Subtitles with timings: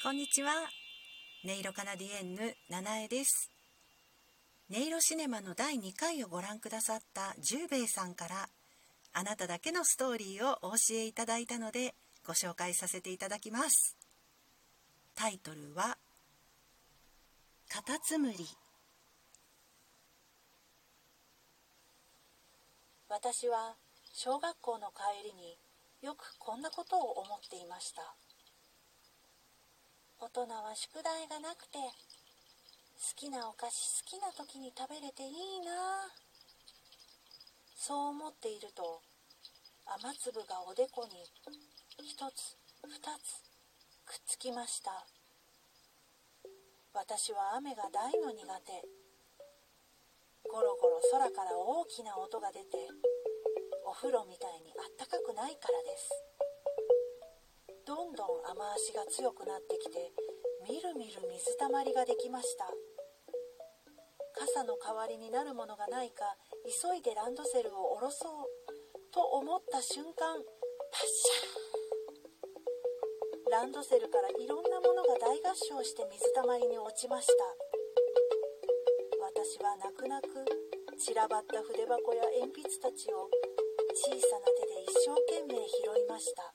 [0.00, 0.52] こんにちは。
[1.44, 3.50] 音色カナディエンヌ七重です。
[4.70, 8.48] 音色シネマの第2回をご覧くださった十兵衛さんから
[9.12, 13.96] あなただけのストーリーをお教えいただいたのでご紹介させていただきます。
[15.16, 15.98] タイトルは
[17.68, 18.46] カタツムリ。
[23.08, 23.74] 私は
[24.12, 25.58] 小学校の帰りに
[26.02, 28.14] よくこんなことを思っていました。
[30.20, 31.92] 大人は宿題がなくて好
[33.14, 36.10] きなお菓子好きな時に食べれていいな。
[37.78, 39.00] そう思っていると
[39.86, 41.22] 雨粒がおでこに
[42.02, 43.40] 一つ二つ
[44.04, 44.90] くっつきました。
[46.92, 48.82] 私は雨が大の苦手。
[50.50, 52.88] ゴロゴロ空から大きな音が出て
[53.86, 56.27] お風呂みたいにあったかくないからです。
[58.48, 60.12] 雨足が強くなってきて
[60.64, 62.64] みるみる水たまりができました。
[64.32, 66.24] 傘の代わりになるものがないか
[66.64, 68.46] 急いでランドセルを下ろそう
[69.12, 73.50] と思った瞬間パッシャー。
[73.50, 77.32] ランドセルからいろんなものが大合唱して水たまりに落ちました。
[79.20, 80.44] 私は泣く泣く
[80.96, 83.28] 散らばった筆箱や鉛筆たちを
[83.92, 86.54] 小さな手で一生懸命拾いました。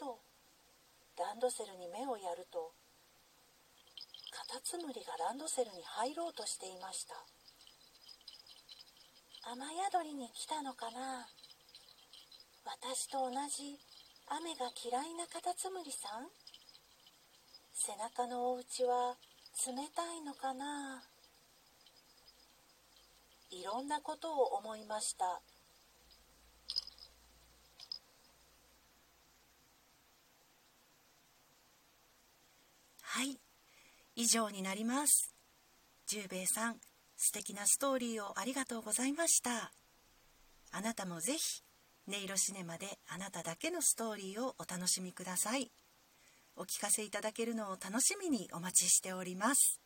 [0.00, 0.16] と
[1.20, 2.72] ランドセルに目をやると
[4.32, 7.14] カタツムリがランドセルに入ろうとしていました。
[9.52, 11.26] 雨宿りに来たのかな？
[12.64, 13.76] 私と同じ
[14.28, 16.28] 雨が嫌いなカタツムリさん？
[17.74, 19.16] 背中のお家は
[19.66, 21.02] 冷たいのかな？
[23.50, 25.40] いろんなことを思いました
[33.02, 33.36] はい
[34.16, 35.34] 以上になります。
[36.06, 36.80] 十兵衛さん
[37.16, 39.72] 素敵なストーリーをありがとうございました。
[40.72, 41.62] あなたもぜひ
[42.08, 45.70] 音色シネマであなただけのストーリーをお楽しみください。
[46.56, 49.80] お聞かせいただけるのを楽しみにお待ちしております。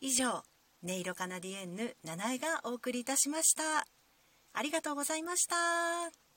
[0.00, 0.42] 以上
[0.82, 3.86] 音色カナディエンヌ七重がお送りいたしました。
[4.52, 6.29] ありがとうございました。